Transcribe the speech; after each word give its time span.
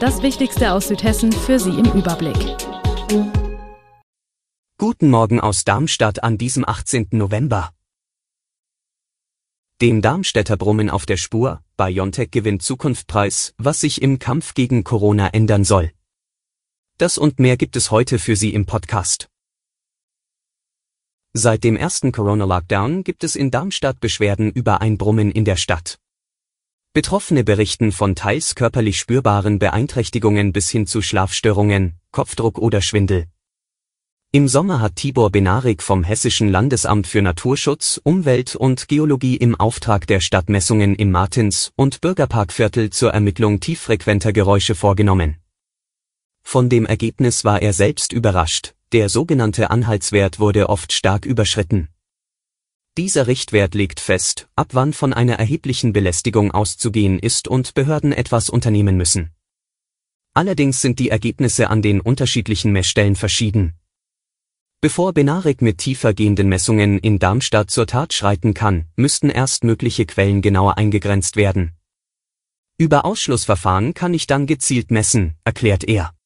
Das 0.00 0.22
Wichtigste 0.22 0.72
aus 0.74 0.86
Südhessen 0.86 1.32
für 1.32 1.58
Sie 1.58 1.70
im 1.70 1.86
Überblick. 1.86 2.36
Guten 4.78 5.10
Morgen 5.10 5.40
aus 5.40 5.64
Darmstadt 5.64 6.22
an 6.22 6.38
diesem 6.38 6.64
18. 6.64 7.08
November. 7.10 7.72
Dem 9.80 10.00
Darmstädter 10.00 10.56
Brummen 10.56 10.88
auf 10.88 11.04
der 11.04 11.16
Spur, 11.16 11.64
BioNTech 11.76 12.30
gewinnt 12.30 12.62
Zukunftpreis, 12.62 13.54
was 13.58 13.80
sich 13.80 14.00
im 14.00 14.20
Kampf 14.20 14.54
gegen 14.54 14.84
Corona 14.84 15.30
ändern 15.30 15.64
soll. 15.64 15.90
Das 16.98 17.18
und 17.18 17.40
mehr 17.40 17.56
gibt 17.56 17.74
es 17.74 17.90
heute 17.90 18.20
für 18.20 18.36
Sie 18.36 18.54
im 18.54 18.66
Podcast. 18.66 19.28
Seit 21.32 21.64
dem 21.64 21.74
ersten 21.74 22.12
Corona-Lockdown 22.12 23.02
gibt 23.02 23.24
es 23.24 23.34
in 23.34 23.50
Darmstadt 23.50 23.98
Beschwerden 23.98 24.52
über 24.52 24.80
ein 24.80 24.96
Brummen 24.96 25.32
in 25.32 25.44
der 25.44 25.56
Stadt. 25.56 25.98
Betroffene 26.94 27.44
berichten 27.44 27.92
von 27.92 28.14
teils 28.14 28.54
körperlich 28.54 28.98
spürbaren 28.98 29.58
Beeinträchtigungen 29.58 30.52
bis 30.52 30.70
hin 30.70 30.86
zu 30.86 31.02
Schlafstörungen, 31.02 31.94
Kopfdruck 32.10 32.58
oder 32.58 32.80
Schwindel. 32.80 33.26
Im 34.30 34.46
Sommer 34.46 34.80
hat 34.80 34.96
Tibor 34.96 35.30
Benarik 35.30 35.82
vom 35.82 36.04
Hessischen 36.04 36.48
Landesamt 36.48 37.06
für 37.06 37.22
Naturschutz, 37.22 38.00
Umwelt 38.04 38.56
und 38.56 38.88
Geologie 38.88 39.36
im 39.36 39.54
Auftrag 39.54 40.06
der 40.06 40.20
Stadt 40.20 40.48
Messungen 40.48 40.94
im 40.96 41.10
Martins- 41.10 41.72
und 41.76 42.00
Bürgerparkviertel 42.00 42.90
zur 42.90 43.12
Ermittlung 43.12 43.60
tieffrequenter 43.60 44.32
Geräusche 44.32 44.74
vorgenommen. 44.74 45.36
Von 46.42 46.68
dem 46.68 46.84
Ergebnis 46.84 47.44
war 47.44 47.62
er 47.62 47.72
selbst 47.72 48.12
überrascht, 48.12 48.74
der 48.92 49.08
sogenannte 49.08 49.70
Anhaltswert 49.70 50.40
wurde 50.40 50.68
oft 50.68 50.92
stark 50.92 51.24
überschritten. 51.24 51.88
Dieser 52.98 53.28
Richtwert 53.28 53.76
legt 53.76 54.00
fest, 54.00 54.48
ab 54.56 54.70
wann 54.72 54.92
von 54.92 55.12
einer 55.12 55.34
erheblichen 55.34 55.92
Belästigung 55.92 56.50
auszugehen 56.50 57.20
ist 57.20 57.46
und 57.46 57.74
Behörden 57.74 58.12
etwas 58.12 58.50
unternehmen 58.50 58.96
müssen. 58.96 59.30
Allerdings 60.34 60.82
sind 60.82 60.98
die 60.98 61.08
Ergebnisse 61.08 61.70
an 61.70 61.80
den 61.80 62.00
unterschiedlichen 62.00 62.72
Messstellen 62.72 63.14
verschieden. 63.14 63.74
Bevor 64.80 65.12
Benarik 65.12 65.62
mit 65.62 65.78
tiefer 65.78 66.12
gehenden 66.12 66.48
Messungen 66.48 66.98
in 66.98 67.20
Darmstadt 67.20 67.70
zur 67.70 67.86
Tat 67.86 68.12
schreiten 68.12 68.52
kann, 68.52 68.86
müssten 68.96 69.30
erst 69.30 69.62
mögliche 69.62 70.04
Quellen 70.04 70.42
genauer 70.42 70.76
eingegrenzt 70.76 71.36
werden. 71.36 71.76
Über 72.78 73.04
Ausschlussverfahren 73.04 73.94
kann 73.94 74.12
ich 74.12 74.26
dann 74.26 74.48
gezielt 74.48 74.90
messen, 74.90 75.36
erklärt 75.44 75.84
er. 75.84 76.17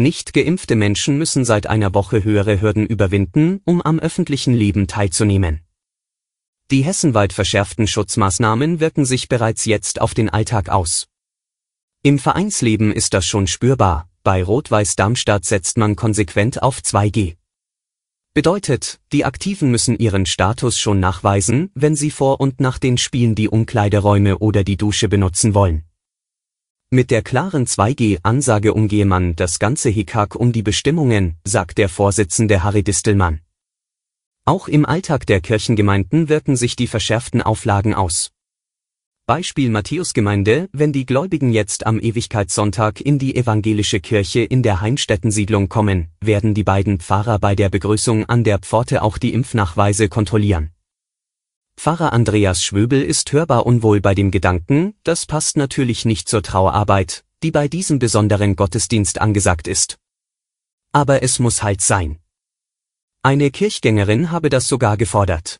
Nicht 0.00 0.32
geimpfte 0.32 0.76
Menschen 0.76 1.18
müssen 1.18 1.44
seit 1.44 1.66
einer 1.66 1.92
Woche 1.92 2.24
höhere 2.24 2.62
Hürden 2.62 2.86
überwinden, 2.86 3.60
um 3.66 3.82
am 3.82 3.98
öffentlichen 3.98 4.54
Leben 4.54 4.86
teilzunehmen. 4.86 5.60
Die 6.70 6.82
hessenweit 6.82 7.34
verschärften 7.34 7.86
Schutzmaßnahmen 7.86 8.80
wirken 8.80 9.04
sich 9.04 9.28
bereits 9.28 9.66
jetzt 9.66 10.00
auf 10.00 10.14
den 10.14 10.30
Alltag 10.30 10.70
aus. 10.70 11.08
Im 12.02 12.18
Vereinsleben 12.18 12.92
ist 12.92 13.12
das 13.12 13.26
schon 13.26 13.46
spürbar, 13.46 14.08
bei 14.22 14.42
Rot-Weiß 14.42 14.96
Darmstadt 14.96 15.44
setzt 15.44 15.76
man 15.76 15.96
konsequent 15.96 16.62
auf 16.62 16.78
2G. 16.78 17.36
Bedeutet, 18.32 19.00
die 19.12 19.26
Aktiven 19.26 19.70
müssen 19.70 19.98
ihren 19.98 20.24
Status 20.24 20.78
schon 20.78 20.98
nachweisen, 20.98 21.70
wenn 21.74 21.94
sie 21.94 22.10
vor 22.10 22.40
und 22.40 22.58
nach 22.58 22.78
den 22.78 22.96
Spielen 22.96 23.34
die 23.34 23.50
Umkleideräume 23.50 24.38
oder 24.38 24.64
die 24.64 24.78
Dusche 24.78 25.10
benutzen 25.10 25.52
wollen. 25.52 25.84
Mit 26.92 27.12
der 27.12 27.22
klaren 27.22 27.66
2G-Ansage 27.66 28.74
umgehe 28.74 29.06
man 29.06 29.36
das 29.36 29.60
ganze 29.60 29.90
Hickhack 29.90 30.34
um 30.34 30.50
die 30.50 30.64
Bestimmungen, 30.64 31.36
sagt 31.44 31.78
der 31.78 31.88
Vorsitzende 31.88 32.64
Harry 32.64 32.82
Distelmann. 32.82 33.38
Auch 34.44 34.66
im 34.66 34.84
Alltag 34.84 35.24
der 35.26 35.40
Kirchengemeinden 35.40 36.28
wirken 36.28 36.56
sich 36.56 36.74
die 36.74 36.88
verschärften 36.88 37.42
Auflagen 37.42 37.94
aus. 37.94 38.32
Beispiel 39.26 39.70
Matthäusgemeinde, 39.70 40.68
wenn 40.72 40.92
die 40.92 41.06
Gläubigen 41.06 41.52
jetzt 41.52 41.86
am 41.86 42.00
Ewigkeitssonntag 42.00 43.00
in 43.00 43.20
die 43.20 43.36
evangelische 43.36 44.00
Kirche 44.00 44.40
in 44.40 44.64
der 44.64 44.80
Heimstättensiedlung 44.80 45.68
kommen, 45.68 46.08
werden 46.20 46.54
die 46.54 46.64
beiden 46.64 46.98
Pfarrer 46.98 47.38
bei 47.38 47.54
der 47.54 47.68
Begrüßung 47.68 48.24
an 48.24 48.42
der 48.42 48.58
Pforte 48.58 49.02
auch 49.02 49.16
die 49.16 49.32
Impfnachweise 49.32 50.08
kontrollieren. 50.08 50.70
Pfarrer 51.82 52.12
Andreas 52.12 52.62
Schwöbel 52.62 53.00
ist 53.00 53.32
hörbar 53.32 53.64
unwohl 53.64 54.02
bei 54.02 54.14
dem 54.14 54.30
Gedanken, 54.30 54.94
das 55.02 55.24
passt 55.24 55.56
natürlich 55.56 56.04
nicht 56.04 56.28
zur 56.28 56.42
Trauerarbeit, 56.42 57.24
die 57.42 57.50
bei 57.50 57.68
diesem 57.68 57.98
besonderen 57.98 58.54
Gottesdienst 58.54 59.18
angesagt 59.18 59.66
ist. 59.66 59.98
Aber 60.92 61.22
es 61.22 61.38
muss 61.38 61.62
halt 61.62 61.80
sein. 61.80 62.18
Eine 63.22 63.50
Kirchgängerin 63.50 64.30
habe 64.30 64.50
das 64.50 64.68
sogar 64.68 64.98
gefordert. 64.98 65.58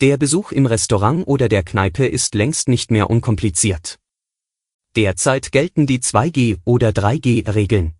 Der 0.00 0.16
Besuch 0.16 0.50
im 0.50 0.66
Restaurant 0.66 1.28
oder 1.28 1.48
der 1.48 1.62
Kneipe 1.62 2.04
ist 2.04 2.34
längst 2.34 2.66
nicht 2.66 2.90
mehr 2.90 3.08
unkompliziert. 3.10 4.00
Derzeit 4.96 5.52
gelten 5.52 5.86
die 5.86 6.00
2G- 6.00 6.58
oder 6.64 6.88
3G-Regeln. 6.88 7.94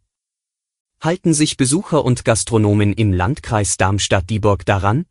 Halten 1.01 1.35
sich 1.35 1.57
Besucher 1.57 2.05
und 2.05 2.25
Gastronomen 2.25 2.95
im 2.95 3.13
Landkreis 3.13 3.77
Darmstadt-Dieburg 3.77 4.67
daran? 4.67 5.07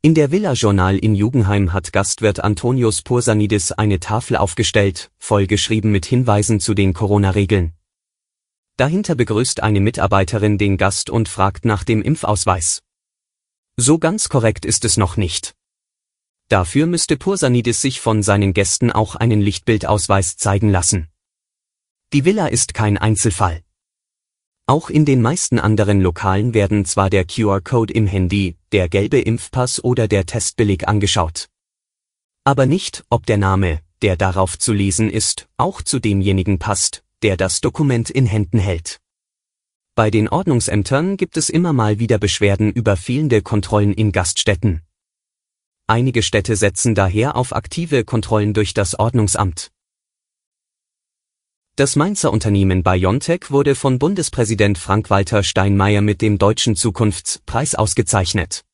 In 0.00 0.14
der 0.14 0.30
Villa 0.30 0.52
Journal 0.52 0.96
in 0.96 1.16
Jugendheim 1.16 1.72
hat 1.72 1.92
Gastwirt 1.92 2.38
Antonius 2.38 3.02
Pursanidis 3.02 3.72
eine 3.72 3.98
Tafel 3.98 4.36
aufgestellt, 4.36 5.10
vollgeschrieben 5.18 5.90
mit 5.90 6.06
Hinweisen 6.06 6.60
zu 6.60 6.74
den 6.74 6.94
Corona-Regeln. 6.94 7.72
Dahinter 8.76 9.16
begrüßt 9.16 9.60
eine 9.60 9.80
Mitarbeiterin 9.80 10.56
den 10.56 10.76
Gast 10.76 11.10
und 11.10 11.28
fragt 11.28 11.64
nach 11.64 11.82
dem 11.82 12.00
Impfausweis. 12.00 12.80
So 13.76 13.98
ganz 13.98 14.28
korrekt 14.28 14.64
ist 14.64 14.84
es 14.84 14.98
noch 14.98 15.16
nicht. 15.16 15.56
Dafür 16.48 16.86
müsste 16.86 17.16
Pursanidis 17.16 17.82
sich 17.82 18.00
von 18.00 18.22
seinen 18.22 18.54
Gästen 18.54 18.92
auch 18.92 19.16
einen 19.16 19.40
Lichtbildausweis 19.40 20.36
zeigen 20.36 20.70
lassen. 20.70 21.08
Die 22.12 22.24
Villa 22.24 22.46
ist 22.46 22.72
kein 22.72 22.98
Einzelfall. 22.98 23.64
Auch 24.68 24.90
in 24.90 25.06
den 25.06 25.22
meisten 25.22 25.58
anderen 25.58 26.02
Lokalen 26.02 26.52
werden 26.52 26.84
zwar 26.84 27.08
der 27.08 27.24
QR-Code 27.24 27.90
im 27.94 28.06
Handy, 28.06 28.54
der 28.72 28.90
gelbe 28.90 29.18
Impfpass 29.18 29.82
oder 29.82 30.08
der 30.08 30.26
Testbeleg 30.26 30.86
angeschaut. 30.86 31.48
Aber 32.44 32.66
nicht, 32.66 33.02
ob 33.08 33.24
der 33.24 33.38
Name, 33.38 33.80
der 34.02 34.18
darauf 34.18 34.58
zu 34.58 34.74
lesen 34.74 35.08
ist, 35.08 35.48
auch 35.56 35.80
zu 35.80 36.00
demjenigen 36.00 36.58
passt, 36.58 37.02
der 37.22 37.38
das 37.38 37.62
Dokument 37.62 38.10
in 38.10 38.26
Händen 38.26 38.58
hält. 38.58 39.00
Bei 39.94 40.10
den 40.10 40.28
Ordnungsämtern 40.28 41.16
gibt 41.16 41.38
es 41.38 41.48
immer 41.48 41.72
mal 41.72 41.98
wieder 41.98 42.18
Beschwerden 42.18 42.70
über 42.70 42.98
fehlende 42.98 43.40
Kontrollen 43.40 43.94
in 43.94 44.12
Gaststätten. 44.12 44.82
Einige 45.86 46.22
Städte 46.22 46.56
setzen 46.56 46.94
daher 46.94 47.36
auf 47.36 47.56
aktive 47.56 48.04
Kontrollen 48.04 48.52
durch 48.52 48.74
das 48.74 48.98
Ordnungsamt. 48.98 49.70
Das 51.78 51.94
Mainzer 51.94 52.32
Unternehmen 52.32 52.82
BioNTech 52.82 53.52
wurde 53.52 53.76
von 53.76 54.00
Bundespräsident 54.00 54.78
Frank-Walter 54.78 55.44
Steinmeier 55.44 56.00
mit 56.00 56.22
dem 56.22 56.36
Deutschen 56.36 56.74
Zukunftspreis 56.74 57.76
ausgezeichnet. 57.76 58.64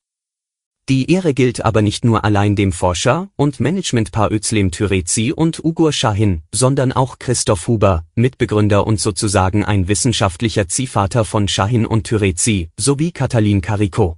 Die 0.89 1.11
Ehre 1.11 1.35
gilt 1.35 1.63
aber 1.63 1.83
nicht 1.83 2.07
nur 2.07 2.25
allein 2.25 2.57
dem 2.57 2.73
Forscher 2.73 3.29
und 3.37 3.61
Managementpaar 3.61 4.33
Özlem 4.33 4.71
Türeci 4.71 5.35
und 5.35 5.63
Ugur 5.63 5.93
Shahin, 5.93 6.45
sondern 6.51 6.93
auch 6.93 7.19
Christoph 7.19 7.69
Huber, 7.69 8.07
Mitbegründer 8.15 8.87
und 8.87 8.99
sozusagen 8.99 9.67
ein 9.67 9.87
wissenschaftlicher 9.87 10.69
Ziehvater 10.69 11.27
von 11.27 11.47
Shahin 11.47 11.85
und 11.85 12.05
Türeci, 12.05 12.71
sowie 12.81 13.13
Katalin 13.13 13.61
Kariko. 13.61 14.17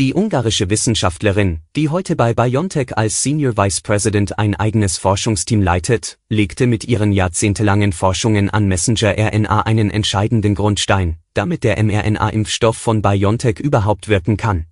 Die 0.00 0.14
ungarische 0.14 0.70
Wissenschaftlerin, 0.70 1.60
die 1.76 1.90
heute 1.90 2.16
bei 2.16 2.32
BioNTech 2.32 2.96
als 2.96 3.22
Senior 3.22 3.58
Vice 3.58 3.82
President 3.82 4.38
ein 4.38 4.54
eigenes 4.54 4.96
Forschungsteam 4.96 5.60
leitet, 5.60 6.18
legte 6.30 6.66
mit 6.66 6.84
ihren 6.84 7.12
jahrzehntelangen 7.12 7.92
Forschungen 7.92 8.48
an 8.48 8.66
Messenger-RNA 8.66 9.60
einen 9.60 9.90
entscheidenden 9.90 10.54
Grundstein, 10.54 11.18
damit 11.34 11.64
der 11.64 11.76
mRNA-Impfstoff 11.84 12.78
von 12.78 13.02
BioNTech 13.02 13.58
überhaupt 13.60 14.08
wirken 14.08 14.38
kann. 14.38 14.64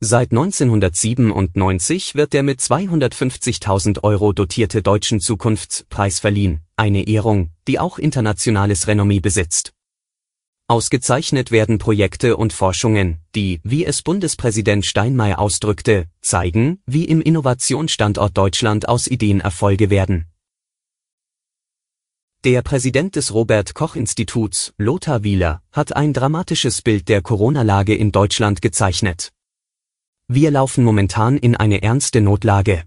Seit 0.00 0.30
1997 0.30 2.14
wird 2.14 2.34
der 2.34 2.42
mit 2.42 2.60
250.000 2.60 4.04
Euro 4.04 4.34
dotierte 4.34 4.82
Deutschen 4.82 5.20
Zukunftspreis 5.20 6.18
verliehen, 6.18 6.60
eine 6.76 7.08
Ehrung, 7.08 7.48
die 7.66 7.78
auch 7.78 7.98
internationales 7.98 8.88
Renommee 8.88 9.20
besitzt. 9.20 9.72
Ausgezeichnet 10.70 11.50
werden 11.50 11.78
Projekte 11.78 12.36
und 12.36 12.52
Forschungen, 12.52 13.16
die, 13.34 13.58
wie 13.64 13.86
es 13.86 14.02
Bundespräsident 14.02 14.84
Steinmeier 14.84 15.38
ausdrückte, 15.38 16.04
zeigen, 16.20 16.82
wie 16.84 17.06
im 17.06 17.22
Innovationsstandort 17.22 18.36
Deutschland 18.36 18.86
aus 18.86 19.06
Ideen 19.06 19.40
Erfolge 19.40 19.88
werden 19.88 20.26
Der 22.44 22.60
Präsident 22.60 23.16
des 23.16 23.32
Robert 23.32 23.74
Koch 23.74 23.96
Instituts, 23.96 24.74
Lothar 24.76 25.24
Wieler, 25.24 25.62
hat 25.72 25.96
ein 25.96 26.12
dramatisches 26.12 26.82
Bild 26.82 27.08
der 27.08 27.22
Corona-Lage 27.22 27.94
in 27.94 28.12
Deutschland 28.12 28.60
gezeichnet. 28.60 29.32
Wir 30.28 30.50
laufen 30.50 30.84
momentan 30.84 31.38
in 31.38 31.56
eine 31.56 31.80
ernste 31.80 32.20
Notlage. 32.20 32.84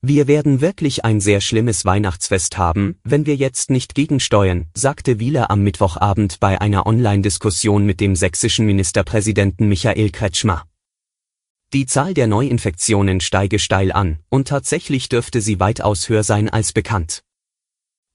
Wir 0.00 0.28
werden 0.28 0.60
wirklich 0.60 1.04
ein 1.04 1.20
sehr 1.20 1.40
schlimmes 1.40 1.84
Weihnachtsfest 1.84 2.56
haben, 2.56 3.00
wenn 3.02 3.26
wir 3.26 3.34
jetzt 3.34 3.68
nicht 3.68 3.96
gegensteuern, 3.96 4.66
sagte 4.72 5.18
Wieler 5.18 5.50
am 5.50 5.62
Mittwochabend 5.62 6.38
bei 6.38 6.60
einer 6.60 6.86
Online-Diskussion 6.86 7.84
mit 7.84 7.98
dem 7.98 8.14
sächsischen 8.14 8.64
Ministerpräsidenten 8.64 9.68
Michael 9.68 10.10
Kretschmer. 10.10 10.62
Die 11.72 11.84
Zahl 11.84 12.14
der 12.14 12.28
Neuinfektionen 12.28 13.20
steige 13.20 13.58
steil 13.58 13.90
an, 13.90 14.20
und 14.28 14.46
tatsächlich 14.46 15.08
dürfte 15.08 15.40
sie 15.40 15.58
weitaus 15.58 16.08
höher 16.08 16.22
sein 16.22 16.48
als 16.48 16.72
bekannt. 16.72 17.24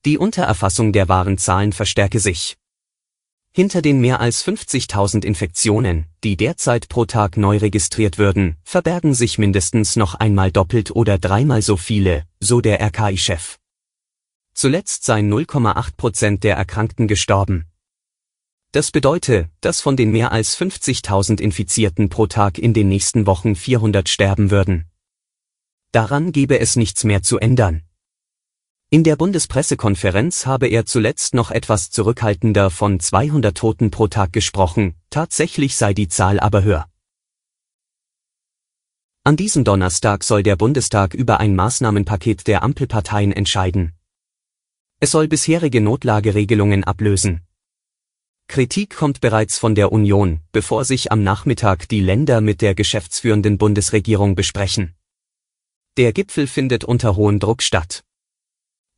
Die 0.06 0.18
Untererfassung 0.18 0.94
der 0.94 1.10
wahren 1.10 1.38
Zahlen 1.38 1.74
verstärke 1.74 2.20
sich. 2.20 2.56
Hinter 3.56 3.84
den 3.84 4.02
mehr 4.02 4.20
als 4.20 4.44
50.000 4.44 5.24
Infektionen, 5.24 6.08
die 6.24 6.36
derzeit 6.38 6.90
pro 6.90 7.06
Tag 7.06 7.38
neu 7.38 7.58
registriert 7.58 8.18
würden, 8.18 8.58
verbergen 8.64 9.14
sich 9.14 9.38
mindestens 9.38 9.96
noch 9.96 10.16
einmal 10.16 10.52
doppelt 10.52 10.90
oder 10.90 11.20
dreimal 11.20 11.62
so 11.62 11.78
viele, 11.78 12.26
so 12.40 12.62
der 12.62 12.82
RKI-Chef. 12.82 13.60
Zuletzt 14.56 15.04
seien 15.06 15.32
0,8 15.32 15.96
Prozent 15.96 16.44
der 16.44 16.56
Erkrankten 16.56 17.08
gestorben. 17.08 17.68
Das 18.72 18.90
bedeutet, 18.90 19.50
dass 19.62 19.82
von 19.82 19.96
den 19.96 20.10
mehr 20.12 20.32
als 20.32 20.58
50.000 20.58 21.40
Infizierten 21.40 22.10
pro 22.10 22.26
Tag 22.26 22.58
in 22.58 22.74
den 22.74 22.90
nächsten 22.90 23.28
Wochen 23.28 23.56
400 23.56 24.10
sterben 24.10 24.50
würden. 24.50 24.86
Daran 25.92 26.32
gebe 26.32 26.60
es 26.60 26.76
nichts 26.76 27.04
mehr 27.04 27.22
zu 27.22 27.38
ändern. 27.38 27.84
In 28.94 29.04
der 29.04 29.16
Bundespressekonferenz 29.16 30.46
habe 30.46 30.68
er 30.68 30.86
zuletzt 30.86 31.34
noch 31.34 31.50
etwas 31.50 31.90
zurückhaltender 31.90 32.70
von 32.70 33.00
200 33.00 33.58
Toten 33.58 33.90
pro 33.90 34.08
Tag 34.08 34.32
gesprochen, 34.34 34.94
tatsächlich 35.10 35.76
sei 35.76 35.96
die 35.96 36.10
Zahl 36.10 36.40
aber 36.40 36.62
höher. 36.62 36.88
An 39.24 39.36
diesem 39.36 39.64
Donnerstag 39.64 40.24
soll 40.24 40.44
der 40.44 40.58
Bundestag 40.58 41.16
über 41.16 41.40
ein 41.40 41.56
Maßnahmenpaket 41.56 42.46
der 42.46 42.62
Ampelparteien 42.62 43.32
entscheiden. 43.32 43.94
Es 45.00 45.10
soll 45.10 45.28
bisherige 45.28 45.82
Notlageregelungen 45.82 46.84
ablösen. 46.84 47.42
Kritik 48.48 48.96
kommt 48.96 49.22
bereits 49.22 49.58
von 49.58 49.74
der 49.74 49.92
Union, 49.92 50.42
bevor 50.52 50.86
sich 50.86 51.12
am 51.12 51.24
Nachmittag 51.24 51.90
die 51.90 52.02
Länder 52.02 52.42
mit 52.42 52.62
der 52.62 52.76
geschäftsführenden 52.76 53.58
Bundesregierung 53.58 54.36
besprechen. 54.36 54.94
Der 55.98 56.14
Gipfel 56.14 56.46
findet 56.46 56.84
unter 56.84 57.16
hohem 57.16 57.40
Druck 57.40 57.64
statt. 57.64 58.04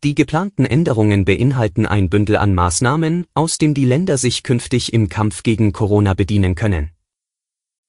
Die 0.06 0.14
geplanten 0.14 0.66
Änderungen 0.66 1.26
beinhalten 1.26 1.88
ein 1.88 2.12
Bündel 2.12 2.38
an 2.38 2.54
Maßnahmen, 2.54 3.26
aus 3.34 3.58
dem 3.58 3.74
die 3.74 3.86
Länder 3.86 4.20
sich 4.20 4.44
künftig 4.44 4.94
im 4.94 5.10
Kampf 5.10 5.42
gegen 5.42 5.74
Corona 5.74 6.14
bedienen 6.14 6.54
können. 6.54 6.92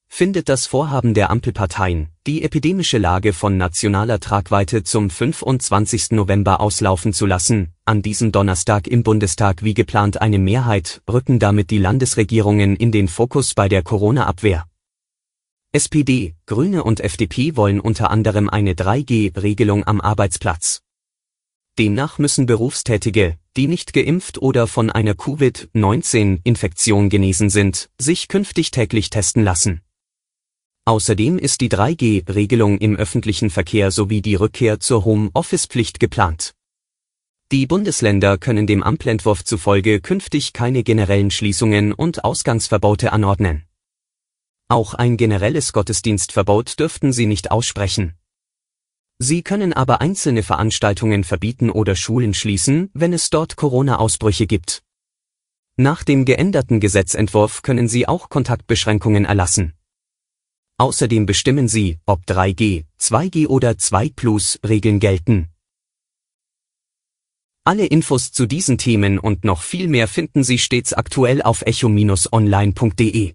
Findet 0.08 0.48
das 0.48 0.64
Vorhaben 0.64 1.12
der 1.12 1.28
Ampelparteien, 1.28 2.08
die 2.26 2.42
epidemische 2.42 2.96
Lage 2.96 3.34
von 3.34 3.58
nationaler 3.58 4.18
Tragweite 4.18 4.82
zum 4.82 5.10
25. 5.10 6.12
November 6.12 6.62
auslaufen 6.62 7.12
zu 7.12 7.26
lassen, 7.26 7.74
an 7.84 8.00
diesem 8.00 8.32
Donnerstag 8.32 8.88
im 8.88 9.02
Bundestag 9.02 9.62
wie 9.62 9.74
geplant 9.74 10.22
eine 10.22 10.38
Mehrheit, 10.38 11.02
rücken 11.12 11.38
damit 11.38 11.68
die 11.70 11.76
Landesregierungen 11.76 12.76
in 12.76 12.92
den 12.92 13.08
Fokus 13.08 13.52
bei 13.52 13.68
der 13.68 13.82
Corona-Abwehr. 13.82 14.64
SPD, 15.72 16.34
Grüne 16.46 16.82
und 16.82 17.00
FDP 17.00 17.56
wollen 17.56 17.78
unter 17.78 18.10
anderem 18.10 18.48
eine 18.48 18.72
3G-Regelung 18.72 19.86
am 19.86 20.00
Arbeitsplatz. 20.00 20.80
Demnach 21.78 22.18
müssen 22.18 22.46
Berufstätige, 22.46 23.36
die 23.54 23.68
nicht 23.68 23.92
geimpft 23.92 24.38
oder 24.38 24.66
von 24.66 24.90
einer 24.90 25.14
Covid-19-Infektion 25.14 27.10
genesen 27.10 27.50
sind, 27.50 27.90
sich 27.98 28.28
künftig 28.28 28.70
täglich 28.70 29.10
testen 29.10 29.44
lassen. 29.44 29.82
Außerdem 30.86 31.38
ist 31.38 31.60
die 31.60 31.68
3G-Regelung 31.68 32.78
im 32.78 32.96
öffentlichen 32.96 33.50
Verkehr 33.50 33.90
sowie 33.90 34.22
die 34.22 34.36
Rückkehr 34.36 34.80
zur 34.80 35.04
Home-Office-Pflicht 35.04 36.00
geplant. 36.00 36.54
Die 37.52 37.66
Bundesländer 37.66 38.38
können 38.38 38.66
dem 38.66 38.82
Amtentwurf 38.82 39.44
zufolge 39.44 40.00
künftig 40.00 40.54
keine 40.54 40.82
generellen 40.82 41.30
Schließungen 41.30 41.92
und 41.92 42.24
Ausgangsverbote 42.24 43.12
anordnen. 43.12 43.64
Auch 44.68 44.94
ein 44.94 45.16
generelles 45.16 45.72
Gottesdienstverbot 45.72 46.80
dürften 46.80 47.12
sie 47.12 47.26
nicht 47.26 47.50
aussprechen. 47.50 48.14
Sie 49.18 49.42
können 49.42 49.72
aber 49.72 50.00
einzelne 50.02 50.42
Veranstaltungen 50.42 51.24
verbieten 51.24 51.70
oder 51.70 51.96
Schulen 51.96 52.34
schließen, 52.34 52.90
wenn 52.92 53.14
es 53.14 53.30
dort 53.30 53.56
Corona-Ausbrüche 53.56 54.46
gibt. 54.46 54.82
Nach 55.76 56.04
dem 56.04 56.24
geänderten 56.24 56.80
Gesetzentwurf 56.80 57.62
können 57.62 57.88
Sie 57.88 58.06
auch 58.06 58.28
Kontaktbeschränkungen 58.28 59.24
erlassen. 59.24 59.72
Außerdem 60.78 61.24
bestimmen 61.24 61.68
Sie, 61.68 61.98
ob 62.04 62.24
3G, 62.26 62.84
2G 63.00 63.46
oder 63.46 63.78
2 63.78 64.10
Plus 64.10 64.58
Regeln 64.66 65.00
gelten. 65.00 65.48
Alle 67.64 67.86
Infos 67.86 68.32
zu 68.32 68.46
diesen 68.46 68.76
Themen 68.78 69.18
und 69.18 69.44
noch 69.44 69.62
viel 69.62 69.88
mehr 69.88 70.08
finden 70.08 70.44
Sie 70.44 70.58
stets 70.58 70.92
aktuell 70.92 71.40
auf 71.42 71.62
echo-online.de. 71.62 73.34